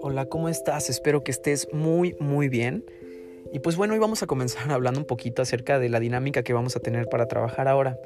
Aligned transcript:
Hola, 0.00 0.26
¿cómo 0.26 0.48
estás? 0.48 0.90
Espero 0.90 1.22
que 1.24 1.30
estés 1.30 1.68
muy, 1.72 2.16
muy 2.18 2.48
bien. 2.48 2.84
Y 3.52 3.60
pues 3.60 3.76
bueno, 3.76 3.94
hoy 3.94 4.00
vamos 4.00 4.22
a 4.22 4.26
comenzar 4.26 4.70
hablando 4.72 5.00
un 5.00 5.06
poquito 5.06 5.42
acerca 5.42 5.78
de 5.78 5.88
la 5.88 6.00
dinámica 6.00 6.42
que 6.42 6.52
vamos 6.52 6.76
a 6.76 6.80
tener 6.80 7.06
para 7.06 7.26
trabajar 7.26 7.68
ahora. 7.68 7.98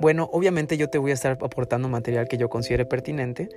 Bueno, 0.00 0.28
obviamente 0.32 0.76
yo 0.76 0.90
te 0.90 0.98
voy 0.98 1.10
a 1.10 1.14
estar 1.14 1.38
aportando 1.40 1.88
material 1.88 2.28
que 2.28 2.36
yo 2.36 2.48
considere 2.48 2.84
pertinente, 2.84 3.48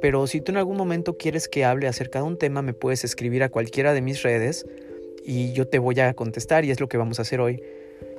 pero 0.00 0.26
si 0.26 0.40
tú 0.40 0.52
en 0.52 0.58
algún 0.58 0.76
momento 0.76 1.18
quieres 1.18 1.48
que 1.48 1.64
hable 1.64 1.88
acerca 1.88 2.20
de 2.20 2.26
un 2.26 2.38
tema, 2.38 2.62
me 2.62 2.72
puedes 2.72 3.04
escribir 3.04 3.42
a 3.42 3.48
cualquiera 3.48 3.92
de 3.92 4.00
mis 4.00 4.22
redes 4.22 4.66
y 5.24 5.52
yo 5.52 5.66
te 5.68 5.78
voy 5.78 6.00
a 6.00 6.14
contestar 6.14 6.64
y 6.64 6.70
es 6.70 6.80
lo 6.80 6.88
que 6.88 6.96
vamos 6.96 7.18
a 7.18 7.22
hacer 7.22 7.40
hoy. 7.40 7.62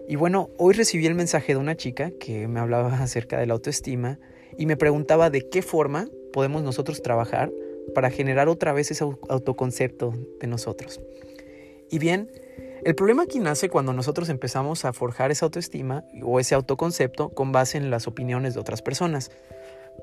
Y 0.07 0.15
bueno, 0.15 0.49
hoy 0.57 0.73
recibí 0.73 1.05
el 1.07 1.15
mensaje 1.15 1.53
de 1.53 1.59
una 1.59 1.75
chica 1.75 2.11
que 2.19 2.47
me 2.47 2.59
hablaba 2.59 2.93
acerca 3.01 3.39
de 3.39 3.47
la 3.47 3.53
autoestima 3.53 4.19
y 4.57 4.65
me 4.65 4.77
preguntaba 4.77 5.29
de 5.29 5.49
qué 5.49 5.61
forma 5.61 6.07
podemos 6.33 6.63
nosotros 6.63 7.01
trabajar 7.01 7.51
para 7.93 8.09
generar 8.09 8.47
otra 8.47 8.73
vez 8.73 8.91
ese 8.91 9.03
autoconcepto 9.03 10.13
de 10.39 10.47
nosotros. 10.47 11.01
Y 11.89 11.99
bien, 11.99 12.31
el 12.83 12.95
problema 12.95 13.23
aquí 13.23 13.39
nace 13.39 13.69
cuando 13.69 13.93
nosotros 13.93 14.29
empezamos 14.29 14.85
a 14.85 14.93
forjar 14.93 15.31
esa 15.31 15.45
autoestima 15.45 16.05
o 16.23 16.39
ese 16.39 16.55
autoconcepto 16.55 17.29
con 17.29 17.51
base 17.51 17.77
en 17.77 17.89
las 17.89 18.07
opiniones 18.07 18.53
de 18.53 18.59
otras 18.59 18.81
personas 18.81 19.31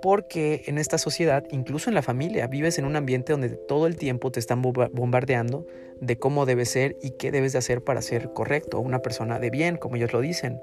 porque 0.02 0.62
en 0.66 0.78
esta 0.78 0.98
sociedad, 0.98 1.44
incluso 1.50 1.90
en 1.90 1.94
la 1.94 2.02
familia, 2.02 2.46
vives 2.46 2.78
en 2.78 2.84
un 2.84 2.96
ambiente 2.96 3.32
donde 3.32 3.50
todo 3.50 3.86
el 3.86 3.96
tiempo 3.96 4.30
te 4.30 4.40
están 4.40 4.62
bombardeando 4.62 5.66
de 6.00 6.18
cómo 6.18 6.46
debes 6.46 6.70
ser 6.70 6.96
y 7.02 7.12
qué 7.12 7.30
debes 7.30 7.52
de 7.52 7.58
hacer 7.58 7.82
para 7.82 8.02
ser 8.02 8.32
correcto, 8.32 8.78
una 8.80 9.00
persona 9.00 9.38
de 9.38 9.50
bien, 9.50 9.76
como 9.76 9.96
ellos 9.96 10.12
lo 10.12 10.20
dicen. 10.20 10.60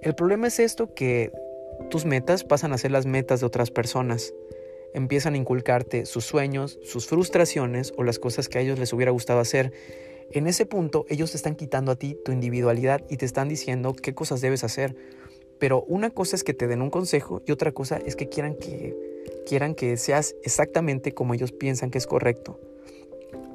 El 0.00 0.14
problema 0.14 0.48
es 0.48 0.58
esto 0.58 0.94
que 0.94 1.30
tus 1.90 2.04
metas 2.04 2.44
pasan 2.44 2.72
a 2.72 2.78
ser 2.78 2.90
las 2.90 3.06
metas 3.06 3.40
de 3.40 3.46
otras 3.46 3.70
personas. 3.70 4.34
Empiezan 4.94 5.34
a 5.34 5.38
inculcarte 5.38 6.06
sus 6.06 6.24
sueños, 6.24 6.78
sus 6.82 7.06
frustraciones 7.06 7.92
o 7.96 8.04
las 8.04 8.18
cosas 8.18 8.48
que 8.48 8.58
a 8.58 8.60
ellos 8.60 8.78
les 8.78 8.92
hubiera 8.92 9.12
gustado 9.12 9.40
hacer. 9.40 9.72
En 10.30 10.46
ese 10.46 10.66
punto 10.66 11.06
ellos 11.08 11.30
te 11.30 11.36
están 11.36 11.56
quitando 11.56 11.92
a 11.92 11.96
ti 11.96 12.16
tu 12.24 12.32
individualidad 12.32 13.02
y 13.08 13.16
te 13.16 13.26
están 13.26 13.48
diciendo 13.48 13.94
qué 13.94 14.14
cosas 14.14 14.40
debes 14.40 14.64
hacer 14.64 14.94
pero 15.62 15.84
una 15.86 16.10
cosa 16.10 16.34
es 16.34 16.42
que 16.42 16.54
te 16.54 16.66
den 16.66 16.82
un 16.82 16.90
consejo 16.90 17.40
y 17.46 17.52
otra 17.52 17.70
cosa 17.70 17.96
es 18.04 18.16
que 18.16 18.28
quieran 18.28 18.56
que 18.56 18.96
quieran 19.46 19.76
que 19.76 19.96
seas 19.96 20.34
exactamente 20.42 21.14
como 21.14 21.34
ellos 21.34 21.52
piensan 21.52 21.92
que 21.92 21.98
es 21.98 22.08
correcto. 22.08 22.58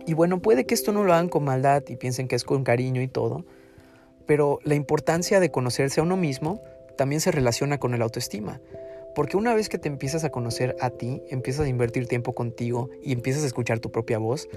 Y 0.06 0.14
bueno, 0.14 0.42
puede 0.42 0.66
que 0.66 0.74
esto 0.74 0.94
no 0.94 1.04
lo 1.04 1.12
hagan 1.12 1.28
con 1.28 1.44
maldad 1.44 1.84
y 1.90 1.98
piensen 1.98 2.30
que 2.30 2.38
es 2.38 2.46
con 2.46 2.64
cariño 2.64 3.02
y 3.02 3.10
todo, 3.10 3.44
pero 4.26 4.60
la 4.64 4.76
importancia 4.76 5.42
de 5.42 5.52
conocerse 5.52 6.00
a 6.00 6.04
uno 6.04 6.16
mismo 6.16 6.62
también 6.98 7.22
se 7.22 7.32
relaciona 7.32 7.80
con 7.80 7.94
el 7.94 8.02
autoestima. 8.02 8.60
Porque 9.16 9.38
una 9.38 9.56
vez 9.56 9.70
que 9.70 9.78
te 9.78 9.88
empiezas 9.88 10.24
a 10.24 10.30
conocer 10.30 10.76
a 10.80 10.90
ti, 10.90 11.24
empiezas 11.30 11.66
a 11.66 11.70
invertir 11.70 12.08
tiempo 12.08 12.34
contigo 12.34 12.90
y 13.02 13.14
empiezas 13.14 13.44
a 13.44 13.48
escuchar 13.48 13.80
tu 13.80 13.92
propia 13.92 14.18
voz, 14.20 14.48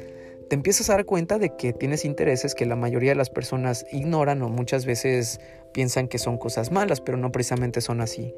te 0.49 0.57
empiezas 0.57 0.91
a 0.91 0.95
dar 0.95 1.05
cuenta 1.05 1.39
de 1.39 1.55
que 1.57 1.73
tienes 1.73 2.05
intereses 2.05 2.55
que 2.55 2.67
la 2.67 2.75
mayoría 2.77 3.13
de 3.13 3.17
las 3.17 3.31
personas 3.31 3.87
ignoran 3.93 4.43
o 4.43 4.49
muchas 4.49 4.85
veces 4.85 5.41
piensan 5.73 6.09
que 6.09 6.19
son 6.19 6.39
cosas 6.39 6.73
malas, 6.73 7.01
pero 7.01 7.17
no 7.17 7.31
precisamente 7.31 7.81
son 7.81 8.01
así. 8.01 8.35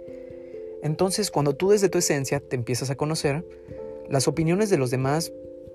Entonces, 0.82 1.30
cuando 1.30 1.54
tú 1.54 1.70
desde 1.70 1.88
tu 1.88 1.98
esencia 1.98 2.40
te 2.40 2.54
empiezas 2.54 2.90
a 2.90 2.96
conocer, 2.96 3.44
las 4.10 4.28
opiniones 4.28 4.68
de 4.68 4.78
los 4.78 4.90
demás 4.90 5.32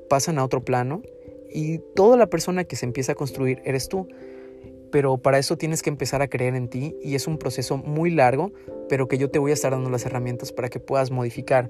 pasan 0.09 0.37
a 0.37 0.43
otro 0.43 0.63
plano 0.63 1.01
y 1.49 1.79
toda 1.95 2.17
la 2.17 2.27
persona 2.27 2.65
que 2.65 2.75
se 2.75 2.85
empieza 2.85 3.13
a 3.13 3.15
construir 3.15 3.61
eres 3.65 3.89
tú. 3.89 4.07
Pero 4.91 5.17
para 5.17 5.37
eso 5.37 5.57
tienes 5.57 5.81
que 5.81 5.89
empezar 5.89 6.21
a 6.21 6.27
creer 6.27 6.55
en 6.55 6.69
ti 6.69 6.95
y 7.03 7.15
es 7.15 7.27
un 7.27 7.37
proceso 7.37 7.77
muy 7.77 8.11
largo, 8.11 8.51
pero 8.89 9.07
que 9.07 9.17
yo 9.17 9.29
te 9.29 9.39
voy 9.39 9.51
a 9.51 9.53
estar 9.53 9.71
dando 9.71 9.89
las 9.89 10.05
herramientas 10.05 10.51
para 10.51 10.69
que 10.69 10.79
puedas 10.79 11.11
modificar. 11.11 11.69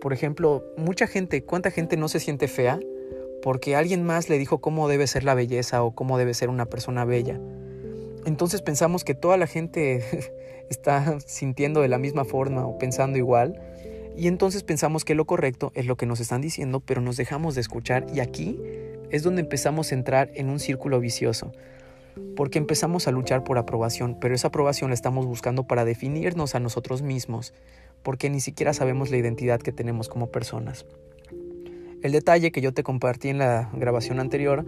Por 0.00 0.12
ejemplo, 0.12 0.64
mucha 0.76 1.06
gente, 1.06 1.42
¿cuánta 1.42 1.70
gente 1.70 1.96
no 1.96 2.08
se 2.08 2.20
siente 2.20 2.48
fea? 2.48 2.78
porque 3.42 3.76
alguien 3.76 4.04
más 4.04 4.28
le 4.28 4.38
dijo 4.38 4.58
cómo 4.58 4.88
debe 4.88 5.06
ser 5.06 5.24
la 5.24 5.34
belleza 5.34 5.82
o 5.82 5.94
cómo 5.94 6.18
debe 6.18 6.34
ser 6.34 6.50
una 6.50 6.66
persona 6.66 7.04
bella. 7.04 7.40
Entonces 8.24 8.62
pensamos 8.62 9.04
que 9.04 9.14
toda 9.14 9.36
la 9.36 9.46
gente 9.46 10.04
está 10.70 11.18
sintiendo 11.20 11.80
de 11.80 11.88
la 11.88 11.98
misma 11.98 12.24
forma 12.24 12.66
o 12.66 12.78
pensando 12.78 13.18
igual. 13.18 13.60
Y 14.16 14.26
entonces 14.26 14.64
pensamos 14.64 15.04
que 15.04 15.14
lo 15.14 15.26
correcto 15.26 15.70
es 15.74 15.86
lo 15.86 15.96
que 15.96 16.06
nos 16.06 16.18
están 16.20 16.40
diciendo, 16.40 16.80
pero 16.80 17.00
nos 17.00 17.16
dejamos 17.16 17.54
de 17.54 17.60
escuchar 17.60 18.06
y 18.12 18.20
aquí 18.20 18.60
es 19.10 19.22
donde 19.22 19.42
empezamos 19.42 19.92
a 19.92 19.94
entrar 19.94 20.30
en 20.34 20.50
un 20.50 20.58
círculo 20.58 20.98
vicioso. 20.98 21.52
Porque 22.36 22.58
empezamos 22.58 23.08
a 23.08 23.12
luchar 23.12 23.44
por 23.44 23.58
aprobación, 23.58 24.18
pero 24.20 24.34
esa 24.34 24.48
aprobación 24.48 24.90
la 24.90 24.94
estamos 24.94 25.26
buscando 25.26 25.66
para 25.66 25.84
definirnos 25.84 26.54
a 26.54 26.60
nosotros 26.60 27.02
mismos, 27.02 27.52
porque 28.02 28.30
ni 28.30 28.40
siquiera 28.40 28.72
sabemos 28.72 29.10
la 29.10 29.16
identidad 29.16 29.60
que 29.60 29.72
tenemos 29.72 30.08
como 30.08 30.28
personas. 30.28 30.86
El 32.02 32.12
detalle 32.12 32.52
que 32.52 32.60
yo 32.60 32.72
te 32.72 32.84
compartí 32.84 33.28
en 33.28 33.38
la 33.38 33.70
grabación 33.72 34.20
anterior 34.20 34.64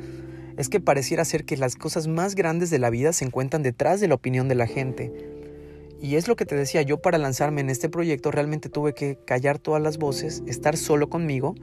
es 0.57 0.69
que 0.69 0.81
pareciera 0.81 1.25
ser 1.25 1.45
que 1.45 1.57
las 1.57 1.77
cosas 1.77 2.09
más 2.09 2.35
grandes 2.35 2.71
de 2.71 2.79
la 2.79 2.91
vida 2.91 3.13
se 3.13 3.25
encuentran 3.25 3.63
detrás 3.63 4.01
de 4.01 4.09
la 4.09 4.17
opinión 4.17 4.49
de 4.49 4.57
la 4.57 4.67
gente. 4.67 5.13
Y 6.03 6.17
es 6.17 6.29
lo 6.29 6.37
que 6.37 6.47
te 6.47 6.57
decía, 6.57 6.83
yo 6.83 7.01
para 7.01 7.19
lanzarme 7.19 7.61
en 7.61 7.71
este 7.71 7.89
proyecto 7.89 8.31
realmente 8.31 8.69
tuve 8.69 8.95
que 8.95 9.19
callar 9.27 9.59
todas 9.59 9.83
las 9.83 9.99
voces, 9.99 10.43
estar 10.47 10.77
solo 10.77 11.09
conmigo 11.09 11.55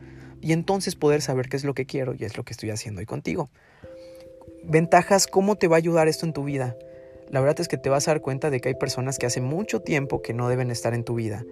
y 0.41 0.53
entonces 0.53 0.95
poder 0.95 1.21
saber 1.21 1.49
qué 1.49 1.57
es 1.57 1.63
lo 1.63 1.73
que 1.73 1.85
quiero 1.85 2.13
y 2.17 2.23
es 2.23 2.37
lo 2.37 2.43
que 2.43 2.53
estoy 2.53 2.69
haciendo 2.69 2.99
hoy 2.99 3.05
contigo. 3.05 3.49
Ventajas, 4.69 5.27
¿cómo 5.27 5.55
te 5.55 5.67
va 5.67 5.77
a 5.77 5.79
ayudar 5.79 6.07
esto 6.07 6.25
en 6.25 6.33
tu 6.33 6.43
vida? 6.43 6.77
La 7.29 7.39
verdad 7.39 7.59
es 7.59 7.67
que 7.67 7.77
te 7.77 7.89
vas 7.89 8.07
a 8.07 8.11
dar 8.11 8.21
cuenta 8.21 8.49
de 8.49 8.59
que 8.59 8.69
hay 8.69 8.75
personas 8.75 9.17
que 9.17 9.25
hace 9.25 9.41
mucho 9.41 9.81
tiempo 9.81 10.21
que 10.21 10.33
no 10.33 10.49
deben 10.49 10.71
estar 10.71 10.93
en 10.93 11.03
tu 11.03 11.15
vida 11.15 11.43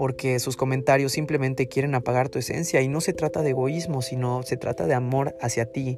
porque 0.00 0.38
sus 0.38 0.56
comentarios 0.56 1.12
simplemente 1.12 1.68
quieren 1.68 1.94
apagar 1.94 2.30
tu 2.30 2.38
esencia 2.38 2.80
y 2.80 2.88
no 2.88 3.02
se 3.02 3.12
trata 3.12 3.42
de 3.42 3.50
egoísmo, 3.50 4.00
sino 4.00 4.42
se 4.42 4.56
trata 4.56 4.86
de 4.86 4.94
amor 4.94 5.36
hacia 5.42 5.66
ti 5.66 5.96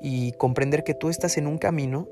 y 0.00 0.30
comprender 0.32 0.84
que 0.84 0.94
tú 0.94 1.08
estás 1.08 1.36
en 1.36 1.48
un 1.48 1.58
camino 1.58 2.08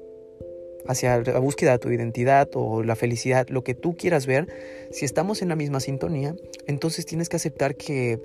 hacia 0.88 1.20
la 1.20 1.38
búsqueda 1.38 1.70
de 1.70 1.78
tu 1.78 1.92
identidad 1.92 2.48
o 2.54 2.82
la 2.82 2.96
felicidad, 2.96 3.46
lo 3.50 3.62
que 3.62 3.74
tú 3.74 3.96
quieras 3.96 4.26
ver, 4.26 4.48
si 4.90 5.04
estamos 5.04 5.42
en 5.42 5.48
la 5.48 5.54
misma 5.54 5.78
sintonía, 5.78 6.34
entonces 6.66 7.06
tienes 7.06 7.28
que 7.28 7.36
aceptar 7.36 7.76
que 7.76 8.20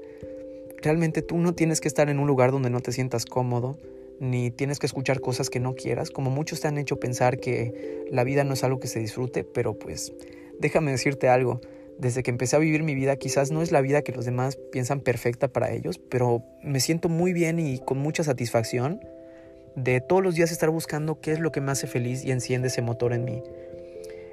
realmente 0.81 1.22
tú 1.22 1.38
no 1.38 1.53
tienes 1.53 1.81
que 1.81 1.88
estar 1.88 2.09
en 2.09 2.18
un 2.18 2.25
lugar 2.25 2.51
donde 2.51 2.72
no 2.72 2.79
te 2.79 2.91
sientas 2.91 3.25
cómodo, 3.25 3.78
ni 4.19 4.51
tienes 4.51 4.79
que 4.79 4.85
escuchar 4.85 5.22
cosas 5.22 5.50
que 5.50 5.59
no 5.59 5.75
quieras, 5.75 6.11
como 6.11 6.29
muchos 6.29 6.61
te 6.61 6.67
han 6.67 6.78
hecho 6.78 7.00
pensar 7.00 7.39
que 7.39 8.05
la 8.11 8.23
vida 8.23 8.44
no 8.44 8.53
es 8.53 8.63
algo 8.63 8.79
que 8.79 8.88
se 8.88 9.00
disfrute, 9.00 9.44
pero 9.44 9.78
pues 9.78 10.13
déjame 10.59 10.91
decirte 10.91 11.29
algo, 11.29 11.61
desde 11.97 12.23
que 12.23 12.31
empecé 12.31 12.56
a 12.56 12.59
vivir 12.59 12.83
mi 12.83 12.95
vida, 12.95 13.16
quizás 13.16 13.51
no 13.51 13.61
es 13.61 13.72
la 13.72 13.81
vida 13.81 14.01
que 14.01 14.11
los 14.11 14.25
demás 14.25 14.57
piensan 14.72 15.01
perfecta 15.01 15.47
para 15.47 15.72
ellos, 15.72 15.97
pero 15.97 16.44
me 16.63 16.79
siento 16.79 17.09
muy 17.09 17.33
bien 17.33 17.59
y 17.59 17.79
con 17.79 17.97
mucha 17.97 18.23
satisfacción 18.23 19.01
de 19.75 20.01
todos 20.01 20.23
los 20.23 20.35
días 20.35 20.51
estar 20.51 20.69
buscando 20.69 21.19
qué 21.22 21.31
es 21.31 21.39
lo 21.39 21.51
que 21.51 21.61
me 21.61 21.72
hace 21.72 21.88
feliz 21.88 22.23
y 22.23 22.31
enciende 22.31 22.67
ese 22.67 22.81
motor 22.81 23.13
en 23.13 23.25
mí. 23.25 23.44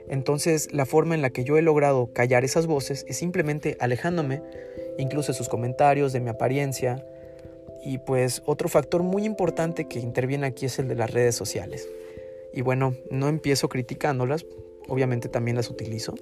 Entonces, 0.09 0.73
la 0.73 0.85
forma 0.85 1.15
en 1.15 1.23
la 1.23 1.31
que 1.31 1.45
yo 1.45 1.57
he 1.57 1.63
logrado 1.63 2.13
callar 2.13 2.45
esas 2.45 2.67
voces 2.67 3.05
es 3.09 3.17
simplemente 3.17 3.77
alejándome, 3.81 4.43
incluso 4.99 5.33
de 5.33 5.39
sus 5.39 5.49
comentarios, 5.49 6.13
de 6.13 6.21
mi 6.21 6.31
apariencia. 6.31 7.05
Y 7.85 7.99
pues 7.99 8.43
otro 8.47 8.69
factor 8.69 9.03
muy 9.03 9.25
importante 9.25 9.87
que 9.87 10.01
interviene 10.01 10.47
aquí 10.47 10.67
es 10.67 10.79
el 10.79 10.89
de 10.89 10.95
las 10.95 11.11
redes 11.11 11.35
sociales. 11.35 11.89
Y 12.53 12.63
bueno, 12.63 12.95
no 13.11 13.29
empiezo 13.29 13.69
criticándolas, 13.69 14.47
obviamente 14.89 15.29
también 15.29 15.57
las 15.57 15.71
utilizo, 15.71 16.15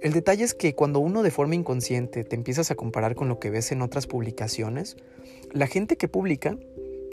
el 0.00 0.12
detalle 0.12 0.44
es 0.44 0.54
que 0.54 0.76
cuando 0.76 1.00
uno 1.00 1.24
de 1.24 1.32
forma 1.32 1.56
inconsciente 1.56 2.22
te 2.22 2.36
empiezas 2.36 2.70
a 2.70 2.76
comparar 2.76 3.16
con 3.16 3.28
lo 3.28 3.40
que 3.40 3.50
ves 3.50 3.72
en 3.72 3.82
otras 3.82 4.06
publicaciones, 4.06 4.96
la 5.52 5.66
gente 5.66 5.96
que 5.96 6.06
publica 6.06 6.56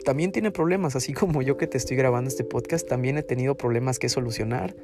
también 0.04 0.30
tiene 0.30 0.52
problemas, 0.52 0.94
así 0.94 1.12
como 1.14 1.42
yo 1.42 1.56
que 1.56 1.66
te 1.66 1.78
estoy 1.78 1.96
grabando 1.96 2.28
este 2.28 2.44
podcast, 2.44 2.88
también 2.88 3.18
he 3.18 3.24
tenido 3.24 3.56
problemas 3.56 3.98
que 3.98 4.08
solucionar. 4.08 4.76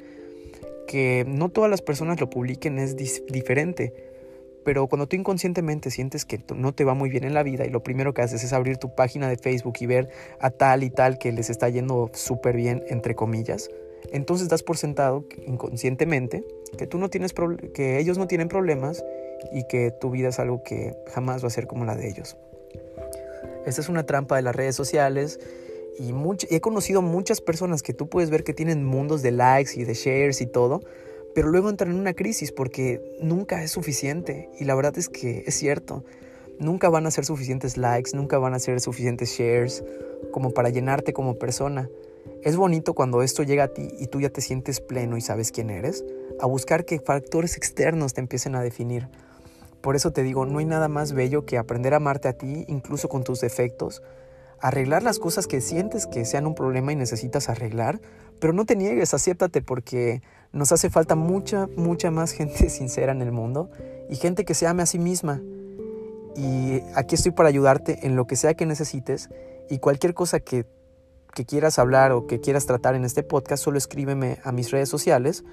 Que 0.85 1.23
no 1.25 1.47
todas 1.47 1.71
las 1.71 1.81
personas 1.81 2.19
lo 2.19 2.29
publiquen 2.29 2.77
es 2.77 2.97
diferente, 2.97 3.93
pero 4.63 4.87
cuando 4.87 5.07
tú 5.07 5.15
inconscientemente 5.15 5.91
sientes 5.91 6.25
que 6.25 6.41
no 6.55 6.73
te 6.73 6.83
va 6.83 6.93
muy 6.93 7.09
bien 7.09 7.23
en 7.23 7.33
la 7.33 7.43
vida 7.43 7.65
y 7.65 7.69
lo 7.69 7.83
primero 7.83 8.13
que 8.13 8.21
haces 8.21 8.43
es 8.43 8.53
abrir 8.53 8.77
tu 8.77 8.95
página 8.95 9.27
de 9.27 9.37
Facebook 9.37 9.75
y 9.79 9.85
ver 9.85 10.09
a 10.39 10.49
tal 10.49 10.83
y 10.83 10.89
tal 10.89 11.17
que 11.17 11.31
les 11.31 11.49
está 11.49 11.69
yendo 11.69 12.09
súper 12.13 12.55
bien, 12.55 12.83
entre 12.87 13.15
comillas, 13.15 13.69
entonces 14.11 14.49
das 14.49 14.63
por 14.63 14.77
sentado 14.77 15.25
inconscientemente 15.45 16.45
que 16.77 16.87
tú 16.87 16.97
no 16.97 17.09
tienes 17.09 17.33
que 17.73 17.99
ellos 17.99 18.17
no 18.17 18.27
tienen 18.27 18.47
problemas 18.47 19.03
y 19.51 19.65
que 19.67 19.91
tu 19.91 20.09
vida 20.09 20.29
es 20.29 20.39
algo 20.39 20.63
que 20.63 20.95
jamás 21.13 21.43
va 21.43 21.47
a 21.47 21.51
ser 21.51 21.67
como 21.67 21.85
la 21.85 21.95
de 21.95 22.07
ellos. 22.07 22.37
Esta 23.65 23.81
es 23.81 23.89
una 23.89 24.05
trampa 24.05 24.35
de 24.35 24.41
las 24.41 24.55
redes 24.55 24.75
sociales 24.75 25.39
y 25.99 26.13
he 26.49 26.59
conocido 26.59 27.01
muchas 27.01 27.39
personas 27.39 27.83
que 27.83 27.93
tú 27.93 28.09
puedes 28.09 28.29
ver 28.29 28.43
que 28.43 28.53
tienen 28.53 28.83
mundos 28.83 29.21
de 29.21 29.31
likes 29.31 29.71
y 29.75 29.83
de 29.83 29.93
shares 29.93 30.41
y 30.41 30.47
todo, 30.47 30.81
pero 31.35 31.49
luego 31.49 31.69
entran 31.69 31.91
en 31.91 31.99
una 31.99 32.13
crisis 32.13 32.51
porque 32.51 33.01
nunca 33.21 33.63
es 33.63 33.71
suficiente 33.71 34.49
y 34.59 34.65
la 34.65 34.75
verdad 34.75 34.97
es 34.97 35.09
que 35.09 35.43
es 35.45 35.55
cierto. 35.55 36.03
Nunca 36.59 36.89
van 36.89 37.07
a 37.07 37.11
ser 37.11 37.25
suficientes 37.25 37.77
likes, 37.77 38.11
nunca 38.13 38.37
van 38.37 38.53
a 38.53 38.59
ser 38.59 38.79
suficientes 38.79 39.31
shares 39.31 39.83
como 40.31 40.51
para 40.51 40.69
llenarte 40.69 41.13
como 41.13 41.39
persona. 41.39 41.89
Es 42.43 42.55
bonito 42.55 42.93
cuando 42.93 43.23
esto 43.23 43.43
llega 43.43 43.65
a 43.65 43.67
ti 43.69 43.89
y 43.99 44.07
tú 44.07 44.21
ya 44.21 44.29
te 44.29 44.41
sientes 44.41 44.79
pleno 44.79 45.17
y 45.17 45.21
sabes 45.21 45.51
quién 45.51 45.69
eres, 45.69 46.05
a 46.39 46.45
buscar 46.45 46.85
que 46.85 46.99
factores 46.99 47.57
externos 47.57 48.13
te 48.13 48.21
empiecen 48.21 48.55
a 48.55 48.61
definir. 48.61 49.07
Por 49.81 49.95
eso 49.95 50.11
te 50.11 50.23
digo, 50.23 50.45
no 50.45 50.59
hay 50.59 50.65
nada 50.65 50.87
más 50.87 51.13
bello 51.13 51.45
que 51.45 51.57
aprender 51.57 51.93
a 51.93 51.97
amarte 51.97 52.27
a 52.27 52.33
ti, 52.33 52.65
incluso 52.67 53.09
con 53.09 53.23
tus 53.23 53.41
defectos, 53.41 54.01
arreglar 54.63 55.03
las 55.03 55.19
cosas 55.19 55.45
que 55.45 55.59
sientes 55.59 56.07
que 56.07 56.23
sean 56.23 56.47
un 56.47 56.55
problema 56.55 56.93
y 56.93 56.95
necesitas 56.95 57.49
arreglar, 57.49 57.99
pero 58.39 58.53
no 58.53 58.65
te 58.65 58.77
niegues, 58.77 59.13
acéptate 59.13 59.61
porque 59.61 60.21
nos 60.53 60.71
hace 60.71 60.89
falta 60.89 61.15
mucha, 61.15 61.67
mucha 61.75 62.11
más 62.11 62.31
gente 62.31 62.69
sincera 62.69 63.11
en 63.11 63.21
el 63.21 63.33
mundo 63.33 63.69
y 64.09 64.15
gente 64.15 64.45
que 64.45 64.53
se 64.53 64.65
ame 64.65 64.81
a 64.81 64.85
sí 64.85 64.99
misma. 64.99 65.41
Y 66.37 66.79
aquí 66.95 67.15
estoy 67.15 67.33
para 67.33 67.49
ayudarte 67.49 68.07
en 68.07 68.15
lo 68.15 68.25
que 68.25 68.37
sea 68.37 68.53
que 68.53 68.65
necesites 68.65 69.29
y 69.69 69.79
cualquier 69.79 70.13
cosa 70.13 70.39
que, 70.39 70.65
que 71.33 71.43
quieras 71.43 71.77
hablar 71.77 72.13
o 72.13 72.25
que 72.25 72.39
quieras 72.39 72.65
tratar 72.65 72.95
en 72.95 73.03
este 73.03 73.21
podcast, 73.21 73.61
solo 73.61 73.77
escríbeme 73.77 74.39
a 74.45 74.53
mis 74.53 74.71
redes 74.71 74.87
sociales 74.87 75.43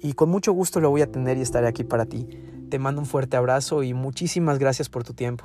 y 0.00 0.14
con 0.14 0.28
mucho 0.28 0.52
gusto 0.52 0.80
lo 0.80 0.90
voy 0.90 1.02
a 1.02 1.04
atender 1.04 1.38
y 1.38 1.42
estaré 1.42 1.68
aquí 1.68 1.84
para 1.84 2.04
ti. 2.04 2.26
Te 2.68 2.80
mando 2.80 3.00
un 3.00 3.06
fuerte 3.06 3.36
abrazo 3.36 3.84
y 3.84 3.94
muchísimas 3.94 4.58
gracias 4.58 4.88
por 4.88 5.04
tu 5.04 5.14
tiempo. 5.14 5.44